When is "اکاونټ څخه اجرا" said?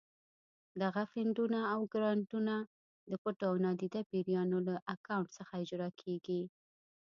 4.93-5.89